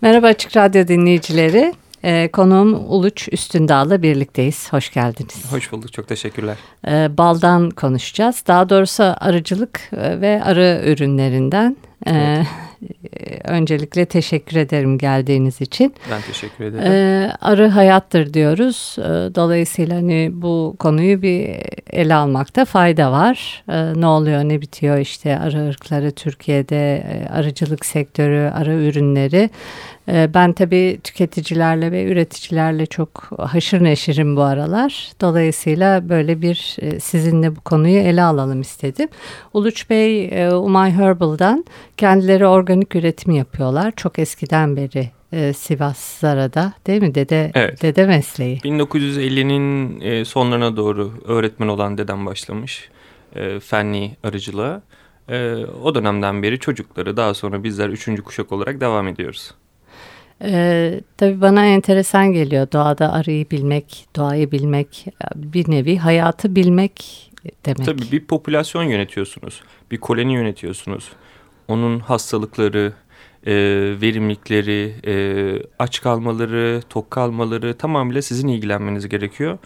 [0.00, 1.74] Merhaba Açık Radyo dinleyicileri.
[2.04, 4.72] Ee, konuğum Uluç Üstündağ'la birlikteyiz.
[4.72, 5.52] Hoş geldiniz.
[5.52, 5.92] Hoş bulduk.
[5.92, 6.56] Çok teşekkürler.
[6.88, 8.44] Ee, baldan konuşacağız.
[8.46, 11.76] Daha doğrusu arıcılık e, ve arı ürünlerinden.
[12.06, 12.46] Ee, evet.
[13.44, 15.94] Öncelikle teşekkür ederim geldiğiniz için.
[16.10, 16.92] Ben teşekkür ederim.
[16.92, 18.96] Ee, arı hayattır diyoruz.
[18.98, 19.02] Ee,
[19.34, 21.56] dolayısıyla hani bu konuyu bir
[21.90, 23.64] ele almakta fayda var.
[23.68, 29.50] Ee, ne oluyor ne bitiyor işte arı ırkları Türkiye'de, e, arıcılık sektörü, arı ürünleri.
[30.08, 35.12] Ee, ben tabii tüketicilerle ve üreticilerle çok haşır neşirim bu aralar.
[35.20, 39.08] Dolayısıyla böyle bir e, sizinle bu konuyu ele alalım istedim.
[39.52, 41.64] Uluç Bey e, Umay Herbal'dan
[41.96, 43.92] kendileri organik üretim yapıyorlar.
[43.96, 47.14] Çok eskiden beri e, Sivas Zara'da değil mi?
[47.14, 47.82] Dede, evet.
[47.82, 48.58] dede mesleği.
[48.58, 52.90] 1950'nin sonlarına doğru öğretmen olan dedem başlamış
[53.60, 54.82] fenli arıcılığa.
[55.82, 59.54] O dönemden beri çocukları daha sonra bizler üçüncü kuşak olarak devam ediyoruz.
[60.42, 67.30] Ee, tabii bana enteresan geliyor doğada arıyı bilmek, doğayı bilmek, bir nevi hayatı bilmek
[67.66, 67.86] demek.
[67.86, 71.12] Tabii bir popülasyon yönetiyorsunuz, bir koloni yönetiyorsunuz.
[71.68, 72.92] Onun hastalıkları,
[73.46, 73.52] e,
[74.00, 75.14] verimlilikleri, e,
[75.78, 79.58] aç kalmaları, tok kalmaları tamamıyla sizin ilgilenmeniz gerekiyor.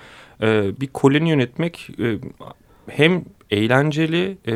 [0.42, 2.18] E, bir koloni yönetmek e,
[2.88, 4.52] hem eğlenceli, e,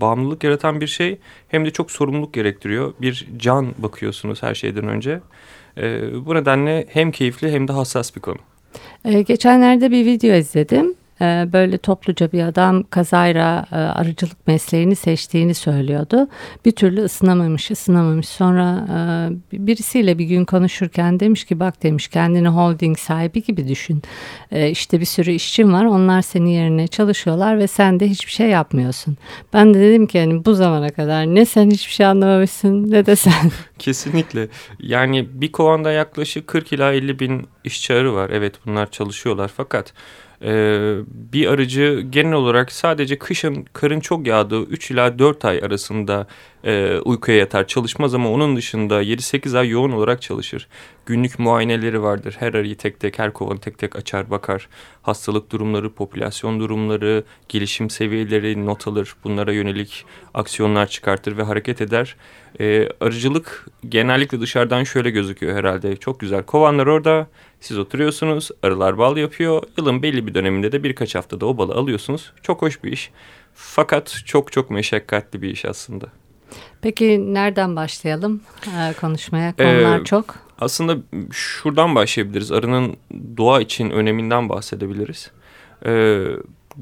[0.00, 2.94] bağımlılık yaratan bir şey hem de çok sorumluluk gerektiriyor.
[3.00, 5.20] Bir can bakıyorsunuz her şeyden önce.
[5.78, 8.38] E, bu nedenle hem keyifli hem de hassas bir konu.
[9.04, 10.94] E, geçenlerde bir video izledim.
[11.20, 16.28] Ee, böyle topluca bir adam kazayla e, arıcılık mesleğini seçtiğini söylüyordu.
[16.64, 18.28] Bir türlü ısınamamış, ısınamamış.
[18.28, 18.86] Sonra
[19.52, 24.02] e, birisiyle bir gün konuşurken demiş ki bak demiş kendini holding sahibi gibi düşün.
[24.50, 25.84] E, işte bir sürü işçin var.
[25.84, 29.16] Onlar senin yerine çalışıyorlar ve sen de hiçbir şey yapmıyorsun.
[29.52, 33.16] Ben de dedim ki hani bu zamana kadar ne sen hiçbir şey anlamamışsın ne de
[33.16, 33.50] sen.
[33.78, 34.48] Kesinlikle.
[34.80, 38.30] Yani bir kovanda yaklaşık 40 ila 50 bin işçi arı var.
[38.30, 39.92] Evet bunlar çalışıyorlar fakat
[41.32, 46.26] bir arıcı genel olarak sadece kışın karın çok yağdığı 3 ila 4 ay arasında
[46.66, 50.68] e, uykuya yatar çalışmaz ama onun dışında 7-8 ay yoğun olarak çalışır.
[51.06, 52.36] Günlük muayeneleri vardır.
[52.38, 54.68] Her arıyı tek tek her kovanı tek tek açar bakar.
[55.02, 59.14] Hastalık durumları, popülasyon durumları, gelişim seviyeleri not alır.
[59.24, 62.16] Bunlara yönelik aksiyonlar çıkartır ve hareket eder.
[62.60, 65.96] E, arıcılık genellikle dışarıdan şöyle gözüküyor herhalde.
[65.96, 67.26] Çok güzel kovanlar orada
[67.60, 69.62] siz oturuyorsunuz, arılar bal yapıyor.
[69.78, 72.32] Yılın belli bir döneminde de birkaç haftada o balı alıyorsunuz.
[72.42, 73.10] Çok hoş bir iş.
[73.54, 76.06] Fakat çok çok meşakkatli bir iş aslında.
[76.82, 79.56] Peki nereden başlayalım ee, konuşmaya?
[79.56, 80.34] Konular ee, çok.
[80.60, 80.96] Aslında
[81.32, 82.52] şuradan başlayabiliriz.
[82.52, 82.96] Arının
[83.36, 85.30] doğa için öneminden bahsedebiliriz.
[85.86, 86.24] Ee,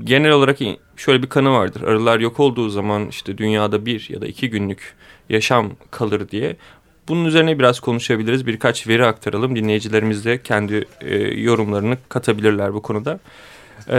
[0.04, 0.58] genel olarak
[0.96, 1.82] şöyle bir kanı vardır.
[1.82, 4.94] Arılar yok olduğu zaman işte dünyada bir ya da iki günlük
[5.28, 6.56] yaşam kalır diye.
[7.08, 8.46] Bunun üzerine biraz konuşabiliriz.
[8.46, 9.56] Birkaç veri aktaralım.
[9.56, 13.20] Dinleyicilerimiz de kendi e, yorumlarını katabilirler bu konuda.
[13.88, 13.98] E,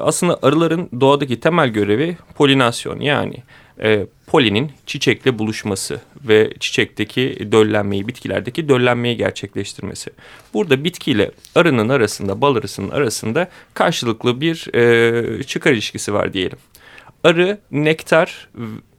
[0.00, 3.42] aslında arıların doğadaki temel görevi polinasyon yani
[3.82, 10.10] e, polinin çiçekle buluşması ve çiçekteki döllenmeyi, bitkilerdeki döllenmeyi gerçekleştirmesi.
[10.54, 16.58] Burada bitkiyle arının arasında, bal arısının arasında karşılıklı bir e, çıkar ilişkisi var diyelim.
[17.24, 18.48] Arı nektar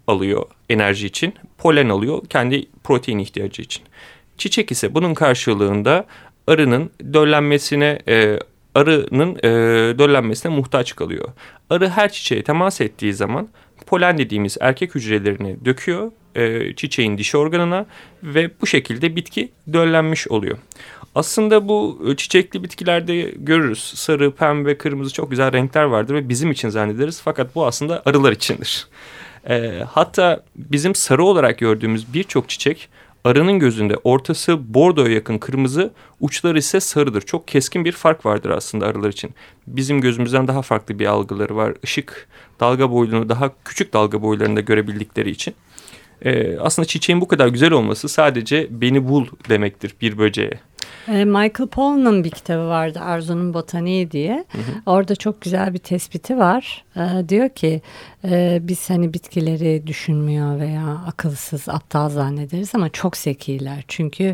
[0.07, 3.83] alıyor enerji için, polen alıyor kendi protein ihtiyacı için.
[4.37, 6.05] Çiçek ise bunun karşılığında
[6.47, 8.39] arının döllenmesine e,
[8.75, 9.49] arının e,
[9.99, 11.29] döllenmesine muhtaç kalıyor.
[11.69, 13.47] Arı her çiçeğe temas ettiği zaman
[13.85, 17.85] polen dediğimiz erkek hücrelerini döküyor e, çiçeğin dişi organına
[18.23, 20.57] ve bu şekilde bitki döllenmiş oluyor.
[21.15, 23.93] Aslında bu e, çiçekli bitkilerde görürüz.
[23.95, 27.21] Sarı, pembe, kırmızı çok güzel renkler vardır ve bizim için zannederiz.
[27.21, 28.87] Fakat bu aslında arılar içindir.
[29.49, 32.89] E, hatta bizim sarı olarak gördüğümüz birçok çiçek
[33.25, 37.21] arının gözünde ortası bordoya yakın kırmızı, uçları ise sarıdır.
[37.21, 39.31] Çok keskin bir fark vardır aslında arılar için.
[39.67, 41.73] Bizim gözümüzden daha farklı bir algıları var.
[41.83, 42.27] Işık
[42.59, 45.55] dalga boylarını daha küçük dalga boylarında görebildikleri için.
[46.21, 50.59] Ee, aslında çiçeğin bu kadar güzel olması sadece beni bul demektir bir böceğe.
[51.07, 54.45] E, Michael Pollan'ın bir kitabı vardı Arzu'nun Botaniği diye.
[54.51, 54.61] Hı hı.
[54.85, 56.85] Orada çok güzel bir tespiti var.
[56.95, 57.81] E, diyor ki
[58.25, 63.83] e, biz hani bitkileri düşünmüyor veya akılsız, aptal zannederiz ama çok zekiler.
[63.87, 64.33] Çünkü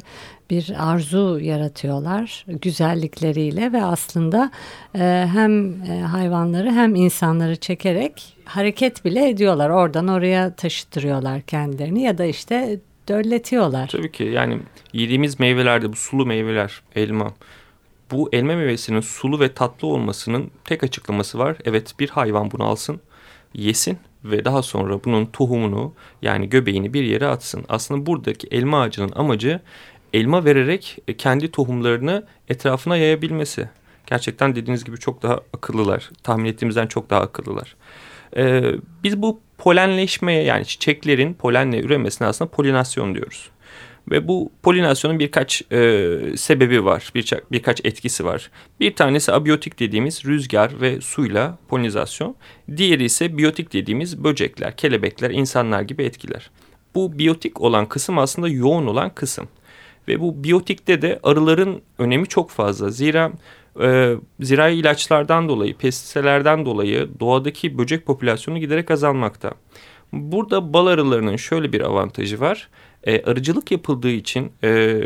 [0.50, 4.52] bir arzu yaratıyorlar güzellikleriyle ve aslında
[4.96, 9.70] e, hem e, hayvanları hem insanları çekerek hareket bile ediyorlar.
[9.70, 13.88] Oradan oraya taşıtırıyorlar kendilerini ya da işte dölletiyorlar.
[13.88, 14.60] Tabii ki yani
[14.94, 17.34] yediğimiz meyvelerde bu sulu meyveler, elma.
[18.12, 21.58] Bu elma meyvesinin sulu ve tatlı olmasının tek açıklaması var.
[21.66, 23.02] Evet bir hayvan bunu alsın,
[23.54, 27.66] yesin ve daha sonra bunun tohumunu yani göbeğini bir yere atsın.
[27.70, 29.60] Aslında buradaki elma ağacının amacı
[30.14, 33.70] elma vererek kendi tohumlarını etrafına yayabilmesi.
[34.08, 36.10] Gerçekten dediğiniz gibi çok daha akıllılar.
[36.24, 37.76] Tahmin ettiğimizden çok daha akıllılar.
[38.38, 38.72] Ee,
[39.04, 43.50] biz bu polenleşmeye yani çiçeklerin polenle üremesine aslında polinasyon diyoruz.
[44.12, 48.52] Ve bu polinasyonun birkaç e, sebebi var, birkaç, birkaç etkisi var.
[48.80, 52.36] Bir tanesi abiyotik dediğimiz rüzgar ve suyla polinizasyon.
[52.78, 56.50] Diğeri ise biyotik dediğimiz böcekler, kelebekler, insanlar gibi etkiler.
[56.96, 59.48] Bu biyotik olan kısım aslında yoğun olan kısım.
[60.08, 62.90] Ve bu biyotikte de arıların önemi çok fazla.
[62.90, 63.32] Zira
[63.82, 69.52] e, zirai ilaçlardan dolayı, pestiselerden dolayı doğadaki böcek popülasyonu giderek azalmakta.
[70.14, 72.70] Burada bal arılarının şöyle bir avantajı var.
[73.04, 75.02] E, arıcılık yapıldığı için e,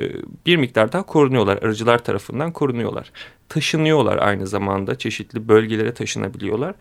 [0.46, 1.58] bir miktar daha korunuyorlar.
[1.58, 3.12] Arıcılar tarafından korunuyorlar.
[3.50, 4.98] Taşınıyorlar aynı zamanda.
[4.98, 6.76] Çeşitli bölgelere taşınabiliyorlar.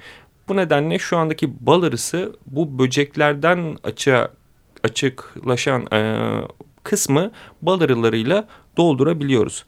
[0.49, 4.29] Bu nedenle şu andaki bal arısı bu böceklerden açığa
[4.85, 6.19] açıklaşan e,
[6.83, 7.31] kısmı
[7.63, 9.65] bal arılarıyla doldurabiliyoruz.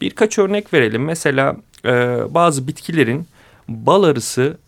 [0.00, 1.04] Birkaç örnek verelim.
[1.04, 1.90] Mesela e,
[2.34, 3.26] bazı bitkilerin
[3.68, 4.58] bal arısı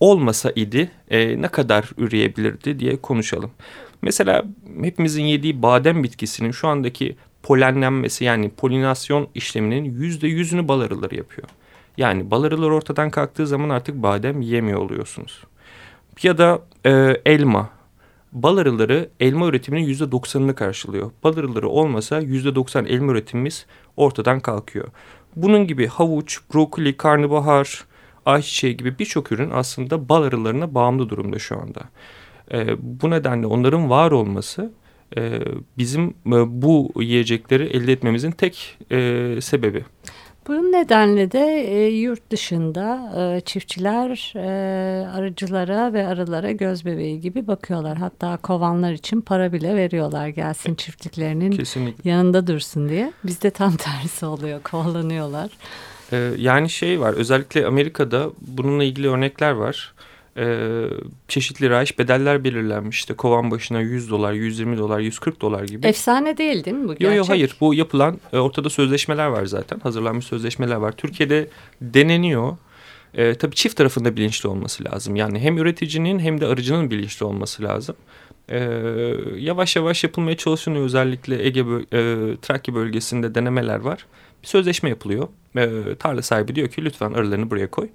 [0.00, 3.50] olmasa idi e, ne kadar üreyebilirdi diye konuşalım.
[4.02, 4.44] Mesela
[4.82, 11.48] hepimizin yediği badem bitkisinin şu andaki polenlenmesi yani polinasyon işleminin yüzde yüzünü bal arıları yapıyor.
[11.96, 15.44] Yani bal arıları ortadan kalktığı zaman artık badem yemiyor oluyorsunuz.
[16.22, 16.90] Ya da e,
[17.26, 17.70] elma
[18.32, 21.10] bal arıları elma üretiminin yüzde doksanını karşılıyor.
[21.24, 23.66] Bal arıları olmasa yüzde doksan elma üretimimiz
[23.96, 24.88] ortadan kalkıyor.
[25.36, 27.84] Bunun gibi havuç, brokoli, karnabahar,
[28.26, 31.80] ayçiçeği gibi birçok ürün aslında bal arılarına bağımlı durumda şu anda.
[32.52, 34.72] E, bu nedenle onların var olması
[35.16, 35.40] e,
[35.78, 39.84] bizim e, bu yiyecekleri elde etmemizin tek e, sebebi.
[40.48, 47.46] Bu nedenle de e, yurt dışında e, çiftçiler e, arıcılara ve arılara göz bebeği gibi
[47.46, 47.98] bakıyorlar.
[47.98, 52.10] Hatta kovanlar için para bile veriyorlar gelsin çiftliklerinin Kesinlikle.
[52.10, 53.12] yanında dursun diye.
[53.24, 55.50] Bizde tam tersi oluyor kovalanıyorlar.
[56.12, 59.94] Ee, yani şey var özellikle Amerika'da bununla ilgili örnekler var
[60.36, 60.86] e,
[61.28, 62.98] çeşitli rayiç bedeller belirlenmiş.
[62.98, 65.86] İşte kovan başına 100 dolar, 120 dolar, 140 dolar gibi.
[65.86, 67.06] Efsane değil değil mi bu gerçek?
[67.06, 69.80] Yok yok hayır bu yapılan e, ortada sözleşmeler var zaten.
[69.80, 70.92] Hazırlanmış sözleşmeler var.
[70.92, 71.48] Türkiye'de
[71.80, 72.56] deneniyor.
[73.14, 75.16] E, tabii çift tarafında bilinçli olması lazım.
[75.16, 77.96] Yani hem üreticinin hem de arıcının bilinçli olması lazım.
[78.48, 78.58] E,
[79.36, 80.84] yavaş yavaş yapılmaya çalışılıyor.
[80.84, 81.66] Özellikle Ege e,
[82.42, 84.06] Trakya bölgesinde denemeler var.
[84.42, 85.28] Bir sözleşme yapılıyor.
[85.56, 87.88] E, tarla sahibi diyor ki lütfen arılarını buraya koy.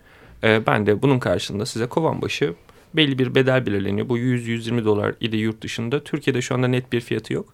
[0.44, 2.54] E, ben de bunun karşılığında size kovan başı
[2.94, 4.10] belli bir bedel belirleniyor.
[4.10, 6.04] Bu 100-120 dolar idi yurt dışında.
[6.04, 7.54] Türkiye'de şu anda net bir fiyatı yok.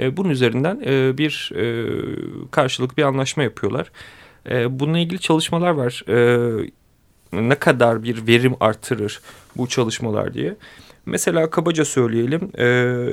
[0.00, 1.86] E, bunun üzerinden e, bir e,
[2.50, 3.90] karşılık bir anlaşma yapıyorlar.
[4.50, 6.04] E, bununla ilgili çalışmalar var.
[6.08, 6.70] E,
[7.32, 9.20] ne kadar bir verim artırır
[9.56, 10.56] bu çalışmalar diye.
[11.06, 12.66] Mesela kabaca söyleyelim e,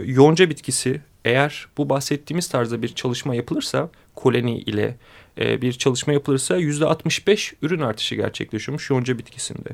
[0.06, 4.96] yonca bitkisi eğer bu bahsettiğimiz tarzda bir çalışma yapılırsa koloni ile
[5.38, 9.70] e, bir çalışma yapılırsa yüzde 65 ürün artışı gerçekleşiyormuş yonca bitkisinde.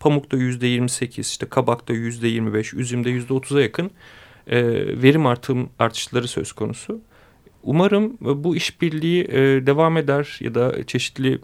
[0.00, 3.90] Pamukta yüzde 28, işte kabakta yüzde 25, üzümde yüzde 30'a yakın
[4.46, 4.62] e,
[5.02, 7.00] verim artım artışları söz konusu.
[7.62, 11.38] Umarım bu işbirliği e, devam eder ya da çeşitli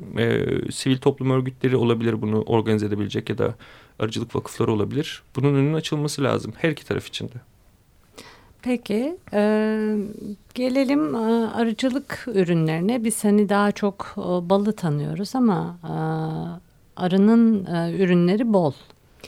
[0.72, 3.54] sivil toplum örgütleri olabilir bunu organize edebilecek ya da
[3.98, 5.22] arıcılık vakıfları olabilir.
[5.36, 7.57] Bunun önünün açılması lazım her iki taraf için de.
[8.68, 9.40] Peki e,
[10.54, 13.04] gelelim e, arıcılık ürünlerine.
[13.04, 15.94] Biz hani daha çok e, balı tanıyoruz ama e,
[16.96, 18.72] arının e, ürünleri bol.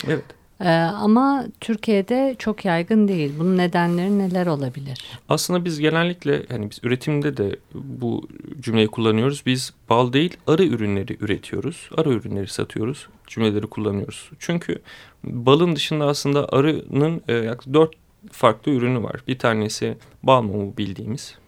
[0.06, 0.25] Evet.
[0.61, 3.32] Ee, ama Türkiye'de çok yaygın değil.
[3.38, 5.04] Bunun nedenleri neler olabilir?
[5.28, 8.28] Aslında biz genellikle yani biz üretimde de bu
[8.61, 9.42] cümleyi kullanıyoruz.
[9.47, 11.90] Biz bal değil arı ürünleri üretiyoruz.
[11.97, 13.09] Arı ürünleri satıyoruz.
[13.26, 14.30] Cümleleri kullanıyoruz.
[14.38, 14.78] Çünkü
[15.25, 18.00] balın dışında aslında arının e, yaklaşık dört
[18.33, 19.21] farklı ürünü var.
[19.29, 21.39] Bir tanesi bal mumu bildiğimiz,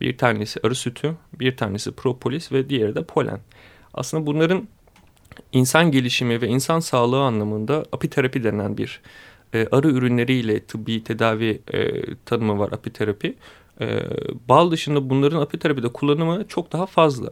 [0.00, 3.40] bir tanesi arı sütü, bir tanesi propolis ve diğeri de polen.
[3.94, 4.68] Aslında bunların
[5.52, 9.00] insan gelişimi ve insan sağlığı anlamında apiterapi denen bir
[9.54, 13.34] e, arı ürünleriyle tıbbi tedavi e, tanımı var apiterapi.
[13.80, 14.00] E,
[14.48, 17.30] bal dışında bunların apiterapide kullanımı çok daha fazla.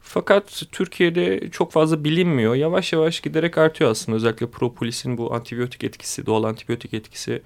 [0.00, 2.54] Fakat Türkiye'de çok fazla bilinmiyor.
[2.54, 4.16] Yavaş yavaş giderek artıyor aslında.
[4.16, 7.42] Özellikle propolisin bu antibiyotik etkisi, doğal antibiyotik etkisi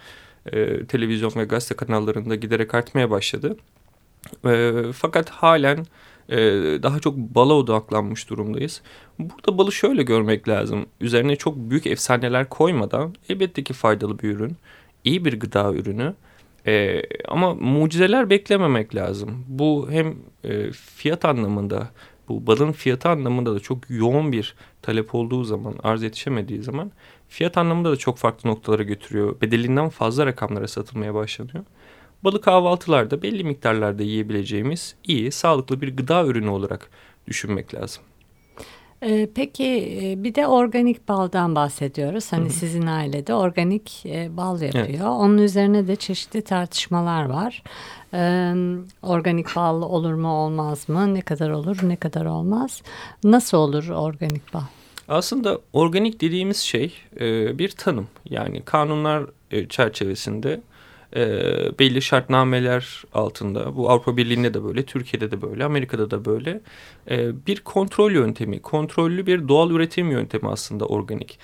[0.47, 3.56] e, televizyon ve gazete kanallarında giderek artmaya başladı.
[4.47, 5.87] E, fakat halen
[6.28, 6.38] e,
[6.82, 8.82] daha çok bala odaklanmış durumdayız.
[9.18, 10.87] Burada balı şöyle görmek lazım.
[11.00, 14.56] Üzerine çok büyük efsaneler koymadan elbette ki faydalı bir ürün.
[15.04, 16.14] iyi bir gıda ürünü.
[16.66, 19.44] E, ama mucizeler beklememek lazım.
[19.49, 21.90] Bu hem e, fiyat anlamında
[22.28, 26.90] bu balın fiyatı anlamında da çok yoğun bir talep olduğu zaman, arz yetişemediği zaman
[27.31, 29.41] fiyat anlamında da çok farklı noktalara götürüyor.
[29.41, 31.65] Bedelinden fazla rakamlara satılmaya başlanıyor.
[32.25, 36.91] Balı kahvaltılarda belli miktarlarda yiyebileceğimiz iyi, sağlıklı bir gıda ürünü olarak
[37.27, 38.03] düşünmek lazım.
[39.03, 42.33] Ee, peki e, bir de organik baldan bahsediyoruz.
[42.33, 42.53] Hani Hı-hı.
[42.53, 44.87] sizin ailede organik e, bal yapıyor.
[44.89, 45.03] Evet.
[45.03, 47.63] Onun üzerine de çeşitli tartışmalar var.
[48.15, 48.55] Ee,
[49.03, 51.15] organik bal olur mu olmaz mı?
[51.15, 52.83] Ne kadar olur ne kadar olmaz?
[53.25, 54.61] Nasıl olur organik bal?
[55.11, 58.09] Aslında organik dediğimiz şey e, bir tanım.
[58.25, 59.25] Yani kanunlar
[59.69, 60.61] çerçevesinde
[61.17, 61.23] e,
[61.79, 66.61] belli şartnameler altında bu Avrupa Birliği'nde de böyle, Türkiye'de de böyle, Amerika'da da böyle
[67.11, 71.38] e, bir kontrol yöntemi, kontrollü bir doğal üretim yöntemi aslında organik.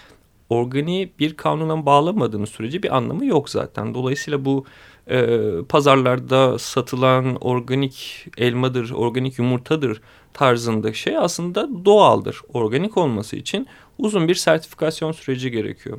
[0.51, 3.95] Organiği bir kanuna bağlamadığınız sürece bir anlamı yok zaten.
[3.95, 4.65] Dolayısıyla bu
[5.11, 10.01] e, pazarlarda satılan organik elmadır, organik yumurtadır
[10.37, 12.41] tarzında şey aslında doğaldır.
[12.53, 13.67] Organik olması için
[13.99, 15.99] uzun bir sertifikasyon süreci gerekiyor.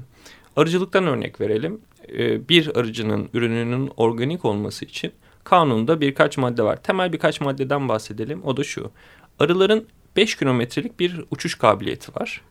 [0.56, 1.82] Arıcılıktan örnek verelim.
[2.18, 5.12] E, bir arıcının ürününün organik olması için
[5.44, 6.84] kanunda birkaç madde var.
[6.84, 8.44] Temel birkaç maddeden bahsedelim.
[8.44, 8.92] O da şu.
[9.40, 12.42] Arıların 5 kilometrelik bir uçuş kabiliyeti var.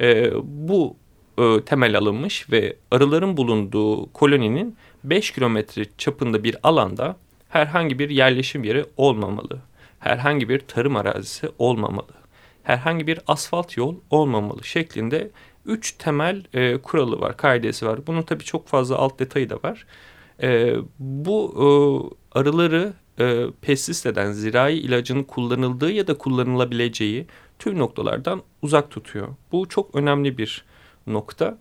[0.00, 0.96] E, bu
[1.38, 7.16] e, temel alınmış ve arıların bulunduğu koloninin 5 kilometre çapında bir alanda
[7.48, 9.60] herhangi bir yerleşim yeri olmamalı.
[10.06, 12.12] Herhangi bir tarım arazisi olmamalı.
[12.62, 15.30] Herhangi bir asfalt yol olmamalı şeklinde
[15.66, 18.06] üç temel e, kuralı var, kaidesi var.
[18.06, 19.86] Bunun tabii çok fazla alt detayı da var.
[20.42, 21.54] E, bu
[22.34, 27.26] e, arıları e, pestis eden zirai ilacın kullanıldığı ya da kullanılabileceği
[27.58, 29.28] tüm noktalardan uzak tutuyor.
[29.52, 30.64] Bu çok önemli bir
[31.06, 31.58] nokta.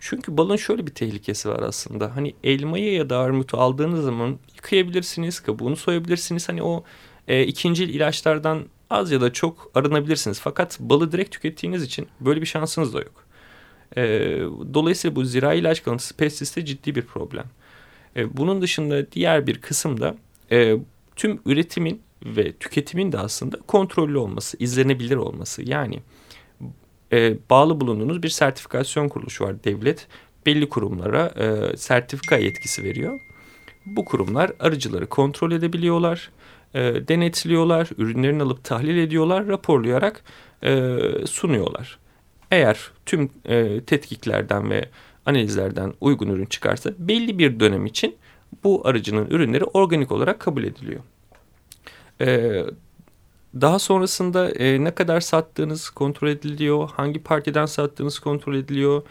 [0.00, 2.16] Çünkü balın şöyle bir tehlikesi var aslında.
[2.16, 6.48] Hani elmayı ya da armutu aldığınız zaman yıkayabilirsiniz, kabuğunu soyabilirsiniz.
[6.48, 6.84] Hani o
[7.28, 10.40] e, ikinci ilaçlardan az ya da çok arınabilirsiniz.
[10.40, 13.24] Fakat balı direkt tükettiğiniz için böyle bir şansınız da yok.
[13.96, 14.02] E,
[14.74, 17.44] dolayısıyla bu zirai ilaç kalıntısı pestiste ciddi bir problem.
[18.16, 20.14] E, bunun dışında diğer bir kısım da
[20.52, 20.76] e,
[21.16, 25.62] tüm üretimin ve tüketimin de aslında kontrollü olması, izlenebilir olması.
[25.62, 26.00] Yani
[27.12, 29.64] e, bağlı bulunduğunuz bir sertifikasyon kuruluşu var.
[29.64, 30.06] Devlet
[30.46, 33.20] belli kurumlara e, sertifika yetkisi veriyor.
[33.86, 36.30] Bu kurumlar arıcıları kontrol edebiliyorlar,
[36.74, 40.24] e, denetliyorlar, ürünlerini alıp tahlil ediyorlar, raporlayarak
[40.62, 41.98] e, sunuyorlar.
[42.50, 44.88] Eğer tüm e, tetkiklerden ve
[45.26, 48.16] analizlerden uygun ürün çıkarsa belli bir dönem için
[48.64, 51.00] bu aracının ürünleri organik olarak kabul ediliyor.
[53.60, 59.02] Daha sonrasında ne kadar sattığınız kontrol ediliyor, hangi partiden sattığınız kontrol ediliyor,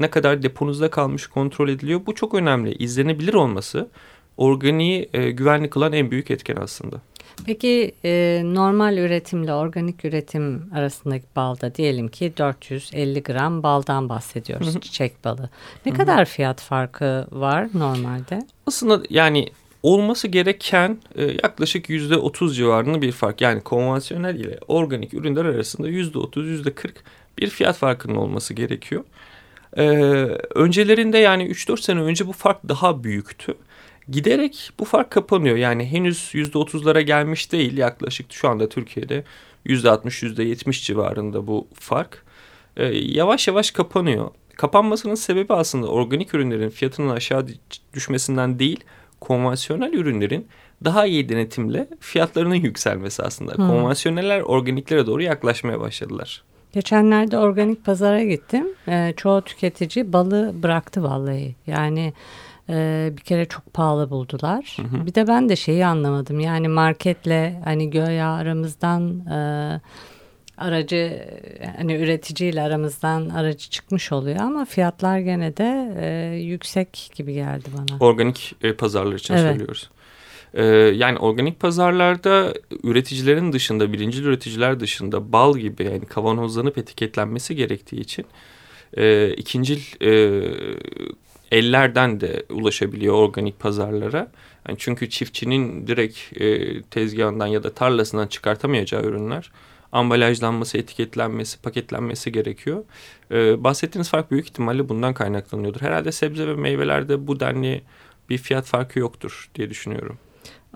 [0.00, 2.00] ne kadar deponuzda kalmış kontrol ediliyor.
[2.06, 2.74] Bu çok önemli.
[2.74, 3.88] İzlenebilir olması
[4.36, 6.96] organiği e, güvenli kılan en büyük etken aslında.
[7.46, 15.24] Peki e, normal üretimle organik üretim arasındaki balda diyelim ki 450 gram baldan bahsediyoruz çiçek
[15.24, 15.50] balı.
[15.86, 18.46] Ne kadar fiyat farkı var normalde?
[18.66, 19.48] Aslında yani
[19.82, 23.40] olması gereken e, yaklaşık yüzde otuz civarında bir fark.
[23.40, 27.04] Yani konvansiyonel ile organik ürünler arasında yüzde otuz, yüzde kırk
[27.38, 29.04] bir fiyat farkının olması gerekiyor.
[29.76, 29.84] Ee,
[30.54, 33.54] öncelerinde yani 3-4 sene önce bu fark daha büyüktü.
[34.08, 35.56] Giderek bu fark kapanıyor.
[35.56, 37.76] Yani henüz yüzde otuzlara gelmiş değil.
[37.76, 39.24] Yaklaşık şu anda Türkiye'de
[39.64, 42.24] yüzde altmış, yüzde yetmiş civarında bu fark.
[42.76, 44.30] Ee, yavaş yavaş kapanıyor.
[44.56, 47.46] Kapanmasının sebebi aslında organik ürünlerin fiyatının aşağı
[47.94, 48.80] düşmesinden değil,
[49.20, 50.46] konvansiyonel ürünlerin
[50.84, 53.54] daha iyi denetimle fiyatlarının yükselmesi aslında.
[53.54, 53.68] Hmm.
[53.68, 56.42] Konvansiyoneller organiklere doğru yaklaşmaya başladılar.
[56.72, 58.66] Geçenlerde organik pazara gittim.
[58.88, 61.54] Ee, çoğu tüketici balı bıraktı vallahi.
[61.66, 62.12] Yani
[62.68, 64.76] e, bir kere çok pahalı buldular.
[64.76, 65.06] Hı hı.
[65.06, 66.40] Bir de ben de şeyi anlamadım.
[66.40, 69.80] Yani marketle hani göya aramızdan e,
[70.58, 71.28] aracı
[71.76, 77.98] hani üreticiyle aramızdan aracı çıkmış oluyor ama fiyatlar gene de e, yüksek gibi geldi bana.
[78.00, 79.50] Organik e, pazarlar için evet.
[79.50, 79.90] söylüyoruz.
[80.54, 88.00] E, yani organik pazarlarda üreticilerin dışında, birinci üreticiler dışında bal gibi yani kavanozlanıp etiketlenmesi gerektiği
[88.00, 88.24] için
[88.96, 90.10] e, ikincil e,
[91.56, 94.28] ellerden de ulaşabiliyor organik pazarlara.
[94.68, 99.50] Yani çünkü çiftçinin direkt e, tezgahından ya da tarlasından çıkartamayacağı ürünler
[99.94, 102.84] ambalajlanması, etiketlenmesi, paketlenmesi gerekiyor.
[103.30, 105.80] Ee, bahsettiğiniz fark büyük ihtimalle bundan kaynaklanıyordur.
[105.80, 107.82] Herhalde sebze ve meyvelerde bu denli
[108.30, 110.18] bir fiyat farkı yoktur diye düşünüyorum.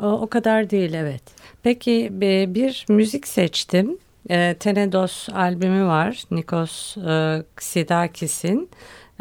[0.02, 1.22] O, kadar değil evet.
[1.62, 3.98] Peki bir müzik seçtim.
[4.30, 6.22] E, Tenedos albümü var.
[6.30, 8.70] Nikos e, Xidakis'in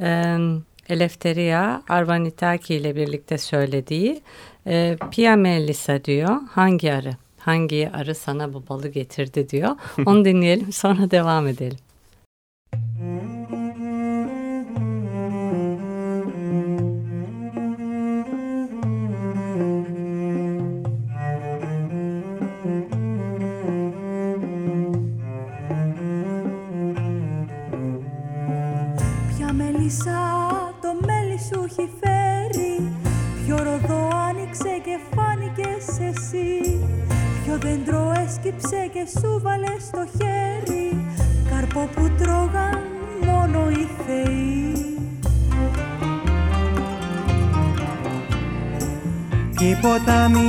[0.01, 0.37] e,
[0.89, 4.21] Eleftheria Arvanitaki ile birlikte söylediği
[4.67, 6.37] e, Pia Melissa diyor.
[6.51, 7.11] Hangi arı?
[7.37, 9.75] Hangi arı sana bu balı getirdi diyor.
[10.05, 11.77] Onu dinleyelim sonra devam edelim.
[38.47, 41.05] Έσκυψε και σου βάλε στο χέρι.
[41.49, 42.79] Καρπό που τρώγαν
[43.25, 44.97] μόνο οι θεοί.
[49.57, 50.47] Κι οι ποτάμοι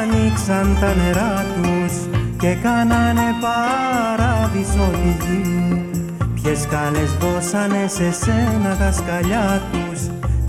[0.00, 1.94] άνοιξαν τα νερά τους
[2.38, 5.90] και κάνανε παράδεισο τη γη.
[6.34, 10.00] Ποιες σκάλες δώσανε σε σένα τα σκαλιά τους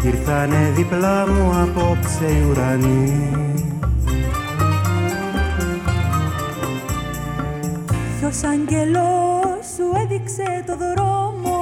[0.02, 3.53] κι ήρθανε διπλά μου απόψε οι ουρανοί
[8.34, 11.58] Ποιος αγγελός σου έδειξε το δρόμο.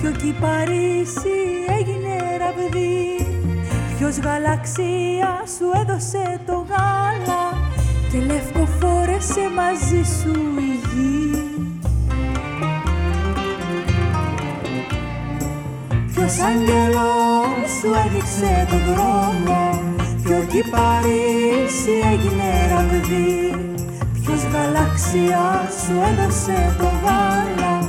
[0.00, 1.38] Ποιο κυπαρίσι
[1.78, 3.26] έγινε ραβδί.
[3.96, 7.42] Ποιος γαλαξία σου έδωσε το γάλα.
[8.10, 11.44] Και λευκοφόρεσε μαζί σου η γη.
[16.12, 19.82] Ποιος αγγελός σου έδειξε το δρόμο.
[20.22, 23.69] Ποιο κυπαρίσι έγινε ραβδί
[24.60, 27.88] Ποιος γαλαξία σου έδωσε το γάλα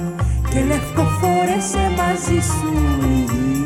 [0.49, 2.73] Και λευκοφόρεσε μαζί σου
[3.07, 3.60] η γη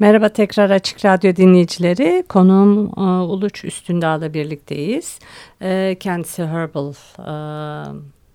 [0.00, 2.24] Merhaba tekrar Açık Radyo dinleyicileri.
[2.28, 5.18] Konuğum e, Uluç Üstündağ'la birlikteyiz.
[5.62, 7.32] E, kendisi Herbal, e,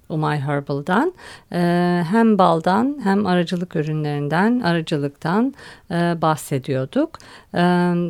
[0.10, 1.14] Umay Herbal'dan.
[2.12, 5.54] Hem baldan hem aracılık ürünlerinden, aracılıktan
[6.22, 7.20] bahsediyorduk.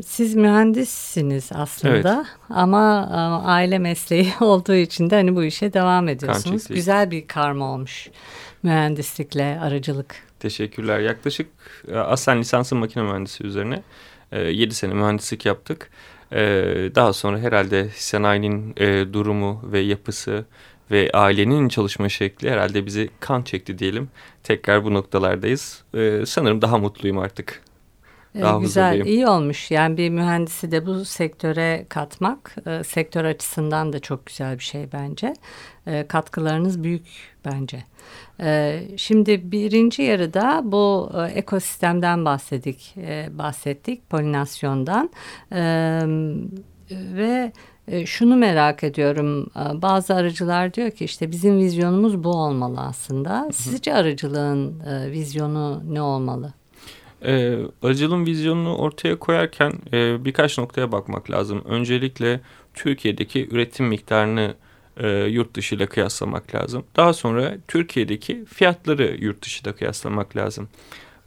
[0.06, 2.28] Siz mühendissiniz aslında evet.
[2.50, 3.10] ama
[3.46, 6.68] aile mesleği olduğu için de hani bu işe devam ediyorsunuz.
[6.68, 8.10] Güzel bir karma olmuş
[8.64, 10.25] mühendislikle aracılık.
[10.40, 11.00] Teşekkürler.
[11.00, 11.48] Yaklaşık
[11.88, 13.84] e, aslen lisansım makine mühendisi üzerine
[14.32, 15.90] 7 e, sene mühendislik yaptık.
[16.32, 16.38] E,
[16.96, 18.76] daha sonra herhalde sanayinin
[19.14, 20.46] durumu ve yapısı
[20.92, 24.10] ve ailenin çalışma şekli herhalde bizi kan çekti diyelim.
[24.44, 25.84] Tekrar bu noktalardayız.
[26.26, 27.62] Sanırım daha mutluyum artık.
[28.42, 29.08] Daha Güzel, huzurluyum.
[29.08, 29.72] iyi olmuş.
[29.72, 35.34] Yani bir mühendisi de bu sektöre katmak, sektör açısından da çok güzel bir şey bence.
[36.08, 37.84] katkılarınız büyük bence.
[38.42, 45.10] Ee, şimdi birinci yarıda bu e, ekosistemden bahsettik, e, bahsettik polinasyondan
[45.52, 46.02] ee,
[46.92, 47.52] ve
[47.88, 49.50] e, şunu merak ediyorum.
[49.74, 53.50] Bazı arıcılar diyor ki işte bizim vizyonumuz bu olmalı aslında.
[53.54, 54.82] Sizce arıcılığın
[55.12, 56.54] vizyonu ne olmalı?
[57.26, 61.62] E, arıcılığın vizyonunu ortaya koyarken e, birkaç noktaya bakmak lazım.
[61.66, 62.42] Öncelikle
[62.74, 64.54] Türkiye'deki üretim miktarını
[64.98, 66.84] e, yurt dışı ile kıyaslamak lazım.
[66.96, 70.70] Daha sonra Türkiye'deki fiyatları yurt dışı ile kıyaslamak lazım.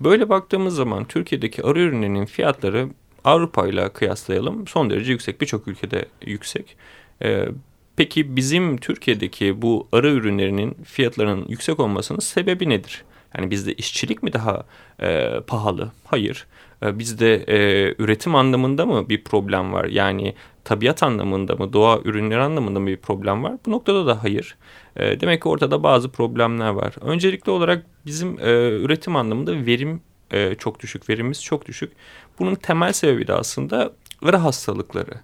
[0.01, 2.89] Böyle baktığımız zaman Türkiye'deki arı ürünlerinin fiyatları
[3.25, 6.77] Avrupa ile kıyaslayalım son derece yüksek birçok ülkede yüksek.
[7.23, 7.49] E,
[7.97, 13.05] peki bizim Türkiye'deki bu arı ürünlerinin fiyatlarının yüksek olmasının sebebi nedir?
[13.37, 14.65] Yani bizde işçilik mi daha
[15.03, 15.93] e, pahalı?
[16.05, 16.47] Hayır.
[16.83, 19.85] E, bizde e, üretim anlamında mı bir problem var?
[19.85, 23.57] Yani tabiat anlamında mı, doğa ürünleri anlamında mı bir problem var?
[23.67, 24.57] Bu noktada da hayır.
[24.97, 26.95] E, demek ki ortada bazı problemler var.
[27.01, 31.93] Öncelikli olarak bizim e, üretim anlamında verim e, çok düşük, verimimiz çok düşük.
[32.39, 35.15] Bunun temel sebebi de aslında arı hastalıkları.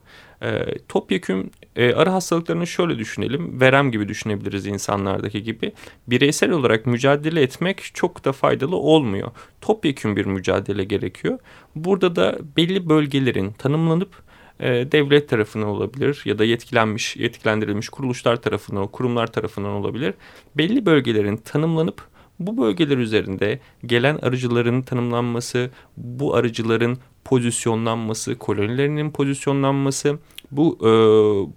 [0.45, 3.61] E, topyekün e, arı hastalıklarını şöyle düşünelim.
[3.61, 5.73] Verem gibi düşünebiliriz insanlardaki gibi.
[6.07, 9.31] Bireysel olarak mücadele etmek çok da faydalı olmuyor.
[9.61, 11.39] Topyekün bir mücadele gerekiyor.
[11.77, 14.23] Burada da belli bölgelerin tanımlanıp
[14.61, 20.15] e, devlet tarafından olabilir ya da yetkilenmiş, yetkilendirilmiş kuruluşlar tarafından, kurumlar tarafından olabilir.
[20.57, 22.03] Belli bölgelerin tanımlanıp
[22.39, 30.19] bu bölgeler üzerinde gelen arıcıların tanımlanması, bu arıcıların pozisyonlanması, kolonilerinin pozisyonlanması,
[30.51, 30.91] bu e,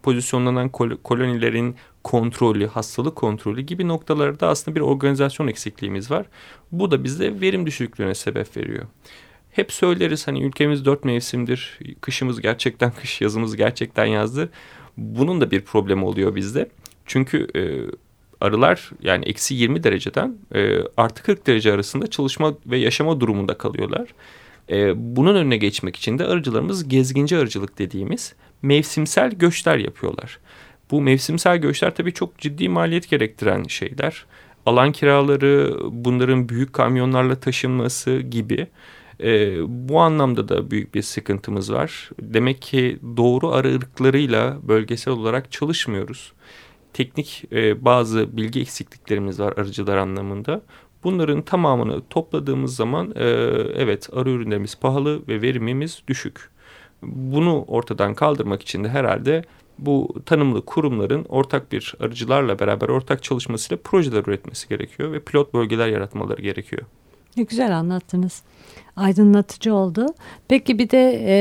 [0.03, 6.25] pozisyonlanan kol kolonilerin kontrolü, hastalık kontrolü gibi noktalarda aslında bir organizasyon eksikliğimiz var.
[6.71, 8.85] Bu da bizde verim düşüklüğüne sebep veriyor.
[9.51, 11.79] Hep söyleriz hani ülkemiz dört mevsimdir.
[12.01, 14.49] Kışımız gerçekten kış, yazımız gerçekten yazdı.
[14.97, 16.69] Bunun da bir problemi oluyor bizde.
[17.05, 17.61] Çünkü e,
[18.41, 24.07] arılar yani eksi 20 dereceden e, artı 40 derece arasında çalışma ve yaşama durumunda kalıyorlar.
[24.71, 30.39] E, bunun önüne geçmek için de arıcılarımız gezginci arıcılık dediğimiz mevsimsel göçler yapıyorlar.
[30.91, 34.25] Bu mevsimsel göçler tabii çok ciddi maliyet gerektiren şeyler.
[34.65, 38.67] Alan kiraları, bunların büyük kamyonlarla taşınması gibi.
[39.23, 39.57] E,
[39.89, 42.09] bu anlamda da büyük bir sıkıntımız var.
[42.21, 46.33] Demek ki doğru arı ırklarıyla bölgesel olarak çalışmıyoruz.
[46.93, 50.61] Teknik e, bazı bilgi eksikliklerimiz var arıcılar anlamında.
[51.03, 53.25] Bunların tamamını topladığımız zaman e,
[53.75, 56.49] evet arı ürünlerimiz pahalı ve verimimiz düşük.
[57.03, 59.43] Bunu ortadan kaldırmak için de herhalde
[59.79, 65.87] bu tanımlı kurumların ortak bir arıcılarla beraber ortak çalışmasıyla projeler üretmesi gerekiyor ve pilot bölgeler
[65.87, 66.81] yaratmaları gerekiyor.
[67.37, 68.41] Ne güzel anlattınız.
[68.95, 70.05] Aydınlatıcı oldu.
[70.47, 71.35] Peki bir de e,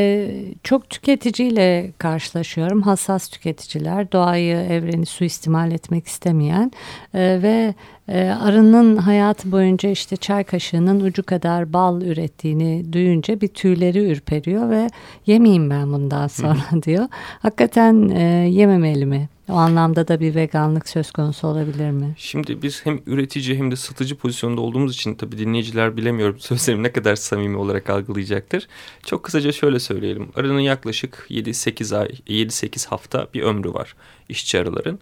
[0.62, 2.82] çok tüketiciyle karşılaşıyorum.
[2.82, 6.72] Hassas tüketiciler, doğayı, evreni suistimal etmek istemeyen
[7.14, 7.74] e, ve
[8.08, 14.70] e, arının hayatı boyunca işte çay kaşığının ucu kadar bal ürettiğini duyunca bir tüyleri ürperiyor
[14.70, 14.88] ve
[15.26, 17.08] yemeyeyim ben bundan sonra diyor.
[17.42, 19.28] Hakikaten e, yememeli mi?
[19.48, 22.14] O anlamda da bir veganlık söz konusu olabilir mi?
[22.18, 26.92] Şimdi biz hem üretici hem de satıcı pozisyonda olduğumuz için tabii dinleyiciler bilemiyorum sözlerim ne
[26.92, 28.68] kadar samimi olarak algılayacaktır.
[29.04, 30.28] Çok kısaca şöyle söyleyelim.
[30.36, 33.94] Arının yaklaşık 7-8 ay, 7-8 hafta bir ömrü var
[34.28, 34.98] işçi arıların.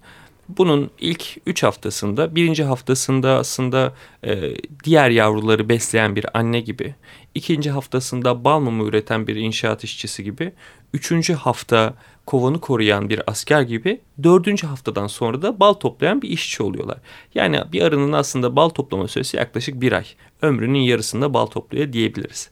[0.48, 4.54] Bunun ilk 3 haftasında, birinci haftasında aslında e,
[4.84, 6.94] diğer yavruları besleyen bir anne gibi,
[7.34, 10.52] ikinci haftasında bal mumu üreten bir inşaat işçisi gibi,
[10.92, 11.94] üçüncü hafta
[12.26, 16.98] kovanı koruyan bir asker gibi dördüncü haftadan sonra da bal toplayan bir işçi oluyorlar.
[17.34, 20.04] Yani bir arının aslında bal toplama süresi yaklaşık bir ay.
[20.42, 22.50] Ömrünün yarısında bal topluyor diyebiliriz.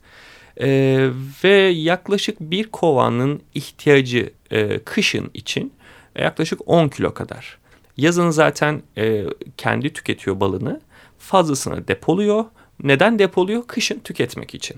[0.61, 1.11] Ee,
[1.45, 5.73] ve yaklaşık bir kovanın ihtiyacı e, kışın için
[6.19, 7.59] yaklaşık 10 kilo kadar.
[7.97, 9.25] Yazın zaten e,
[9.57, 10.81] kendi tüketiyor balını.
[11.19, 12.45] Fazlasını depoluyor.
[12.83, 13.67] Neden depoluyor?
[13.67, 14.77] Kışın tüketmek için.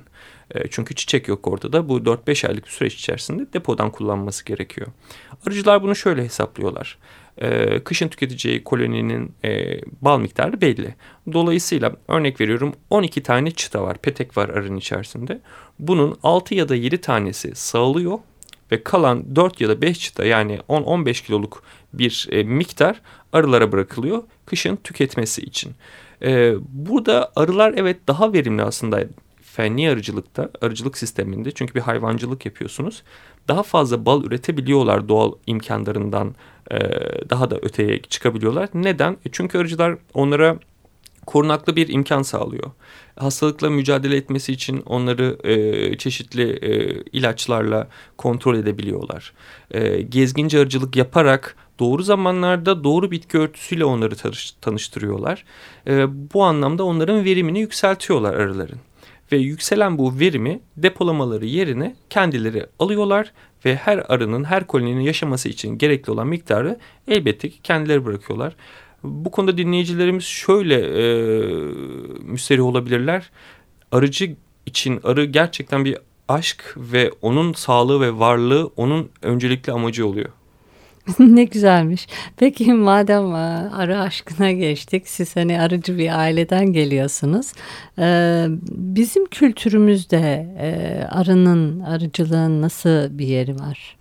[0.51, 1.89] E, çünkü çiçek yok ortada.
[1.89, 4.87] Bu 4-5 aylık süreç içerisinde depodan kullanması gerekiyor.
[5.47, 6.99] Arıcılar bunu şöyle hesaplıyorlar.
[7.39, 10.95] E, kışın tüketeceği koloninin e, bal miktarı belli.
[11.33, 15.41] Dolayısıyla örnek veriyorum 12 tane çıta var, petek var arının içerisinde.
[15.79, 18.19] Bunun 6 ya da 7 tanesi sağlıyor
[18.73, 21.63] ve kalan 4 ya da 5 çıta yani 10-15 kiloluk
[21.93, 23.01] bir miktar
[23.33, 25.73] arılara bırakılıyor kışın tüketmesi için.
[26.23, 29.05] E, burada arılar evet daha verimli aslında
[29.43, 33.03] fenli arıcılıkta, arıcılık sisteminde çünkü bir hayvancılık yapıyorsunuz.
[33.49, 36.35] Daha fazla bal üretebiliyorlar doğal imkanlarından
[36.71, 36.79] e,
[37.31, 38.69] daha da öteye çıkabiliyorlar.
[38.75, 39.13] Neden?
[39.13, 40.59] E çünkü arıcılar onlara
[41.27, 42.71] korunaklı bir imkan sağlıyor.
[43.17, 49.33] Hastalıkla mücadele etmesi için onları e, çeşitli e, ilaçlarla kontrol edebiliyorlar.
[49.71, 54.15] E, gezginci arıcılık yaparak doğru zamanlarda doğru bitki örtüsüyle onları
[54.61, 55.45] tanıştırıyorlar.
[55.87, 58.79] E, bu anlamda onların verimini yükseltiyorlar arıların.
[59.33, 63.33] Ve yükselen bu verimi depolamaları yerine kendileri alıyorlar
[63.65, 68.57] ve her arının her koloninin yaşaması için gerekli olan miktarı elbette ki kendileri bırakıyorlar.
[69.05, 71.05] Bu konuda dinleyicilerimiz şöyle e,
[72.23, 73.31] müsterih olabilirler.
[73.93, 74.37] Arıcı
[74.67, 80.29] için arı gerçekten bir aşk ve onun sağlığı ve varlığı onun öncelikli amacı oluyor.
[81.19, 82.07] ne güzelmiş.
[82.37, 85.09] Peki madem e, arı aşkına geçtik.
[85.09, 87.53] Siz hani arıcı bir aileden geliyorsunuz.
[87.99, 93.97] Ee, bizim kültürümüzde e, arının, arıcılığın nasıl bir yeri var?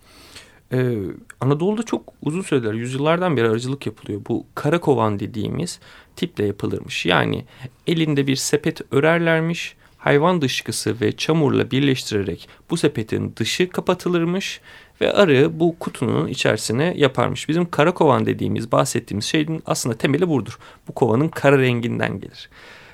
[0.74, 0.98] Ee,
[1.42, 4.22] Anadolu'da çok uzun süreler, yüzyıllardan beri arıcılık yapılıyor.
[4.30, 5.80] Bu karakovan dediğimiz
[6.16, 7.06] tiple yapılırmış.
[7.06, 7.46] Yani
[7.88, 14.62] elinde bir sepet örerlermiş hayvan dışkısı ve çamurla birleştirerek bu sepetin dışı kapatılırmış
[15.02, 17.50] ve arı bu kutunun içerisine yaparmış.
[17.50, 20.58] Bizim kara kovan dediğimiz bahsettiğimiz şeyin aslında temeli budur.
[20.88, 22.50] Bu kovanın kara renginden gelir.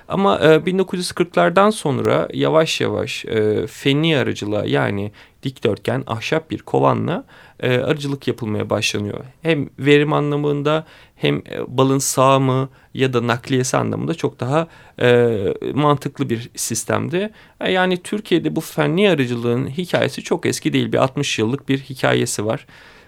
[0.09, 5.11] Ama e, 1940'lardan sonra yavaş yavaş e, fenli yani
[5.43, 7.23] dikdörtgen ahşap bir kovanla
[7.59, 9.19] e, arıcılık yapılmaya başlanıyor.
[9.41, 14.67] Hem verim anlamında hem e, balın sağımı ya da nakliyesi anlamında çok daha
[15.01, 15.37] e,
[15.73, 17.31] mantıklı bir sistemdi.
[17.61, 20.91] E, yani Türkiye'de bu fenli arıcılığın hikayesi çok eski değil.
[20.91, 22.65] Bir 60 yıllık bir hikayesi var.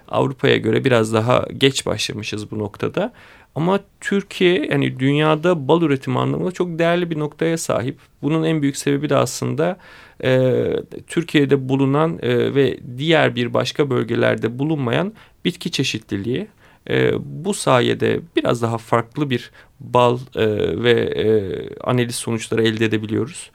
[0.08, 3.12] Avrupa'ya göre biraz daha geç başlamışız bu noktada.
[3.54, 7.98] Ama Türkiye yani dünyada bal üretimi anlamında çok değerli bir noktaya sahip.
[8.22, 9.76] Bunun en büyük sebebi de aslında
[10.24, 10.62] e,
[11.06, 15.12] Türkiye'de bulunan e, ve diğer bir başka bölgelerde bulunmayan
[15.44, 16.46] bitki çeşitliliği.
[16.90, 17.12] E,
[17.44, 20.46] bu sayede biraz daha farklı bir bal e,
[20.82, 21.26] ve e,
[21.80, 23.50] analiz sonuçları elde edebiliyoruz.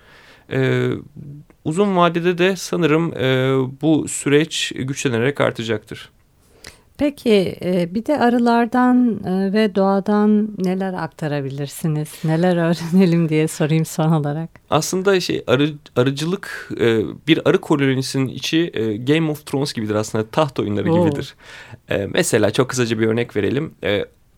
[0.51, 0.89] E,
[1.65, 6.09] uzun vadede de sanırım e, bu süreç güçlenerek artacaktır.
[6.97, 12.09] Peki e, bir de arılardan e, ve doğadan neler aktarabilirsiniz?
[12.23, 14.49] Neler öğrenelim diye sorayım son olarak.
[14.69, 18.71] Aslında şey arı, arıcılık e, bir arı kolonisinin içi
[19.07, 21.05] Game of Thrones gibidir aslında taht oyunları Oo.
[21.05, 21.35] gibidir.
[22.13, 23.73] Mesela çok kısaca bir örnek verelim.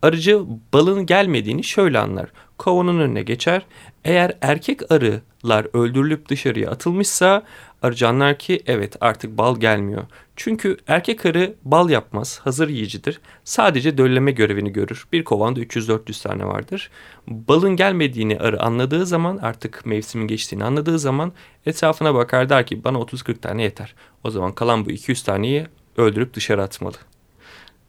[0.01, 0.41] Arıcı
[0.73, 2.29] balın gelmediğini şöyle anlar.
[2.57, 3.61] Kovanın önüne geçer.
[4.05, 7.43] Eğer erkek arılar öldürülüp dışarıya atılmışsa
[7.81, 10.03] arıcı anlar ki evet artık bal gelmiyor.
[10.41, 13.21] Çünkü erkek arı bal yapmaz, hazır yiyicidir.
[13.43, 15.07] Sadece dölleme görevini görür.
[15.11, 16.89] Bir kovanda 300-400 tane vardır.
[17.27, 21.33] Balın gelmediğini arı anladığı zaman artık mevsimin geçtiğini anladığı zaman
[21.65, 23.95] etrafına bakar der ki bana 30-40 tane yeter.
[24.23, 26.97] O zaman kalan bu 200 taneyi öldürüp dışarı atmalı.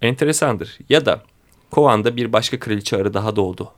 [0.02, 0.78] Enteresandır.
[0.88, 1.22] Ya da
[1.70, 3.72] kovanda bir başka kraliçe arı daha doğdu.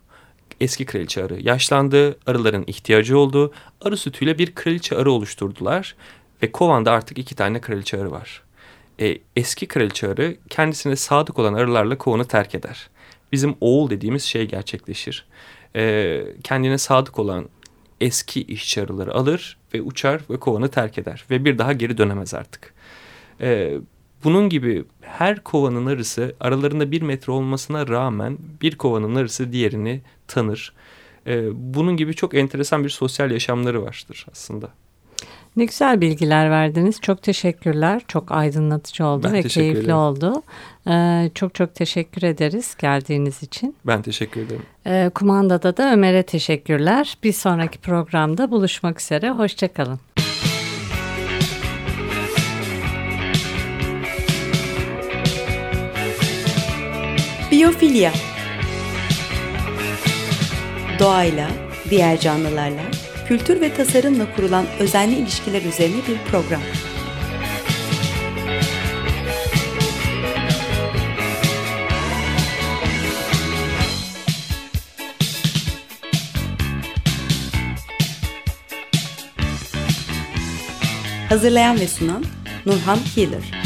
[0.60, 3.52] Eski kraliçe arı yaşlandı, arıların ihtiyacı oldu.
[3.80, 5.96] Arı sütüyle bir kraliçe arı oluşturdular
[6.42, 8.42] ve kovanda artık iki tane kraliçe arı var
[9.00, 12.90] e, eski kraliçe arı kendisine sadık olan arılarla kovanı terk eder.
[13.32, 15.26] Bizim oğul dediğimiz şey gerçekleşir.
[15.76, 17.48] E, kendine sadık olan
[18.00, 21.24] eski işçi arıları alır ve uçar ve kovanı terk eder.
[21.30, 22.74] Ve bir daha geri dönemez artık.
[23.40, 23.78] E,
[24.24, 30.74] bunun gibi her kovanın arısı aralarında bir metre olmasına rağmen bir kovanın arısı diğerini tanır.
[31.26, 34.68] E, bunun gibi çok enteresan bir sosyal yaşamları vardır aslında.
[35.56, 37.00] Ne güzel bilgiler verdiniz.
[37.00, 38.02] Çok teşekkürler.
[38.08, 39.96] Çok aydınlatıcı oldu ben ve keyifli ederim.
[39.96, 40.42] oldu.
[40.88, 43.76] Ee, çok çok teşekkür ederiz geldiğiniz için.
[43.86, 44.62] Ben teşekkür ederim.
[44.86, 47.16] Ee, kumandada da Ömer'e teşekkürler.
[47.22, 49.30] Bir sonraki programda buluşmak üzere.
[49.30, 50.00] Hoşçakalın.
[57.50, 58.12] Biyofilya
[60.98, 61.48] Doğayla,
[61.90, 62.82] diğer canlılarla
[63.28, 66.62] kültür ve tasarımla kurulan özenli ilişkiler üzerine bir program.
[81.28, 82.24] Hazırlayan ve sunan
[82.66, 83.61] Nurhan Healer.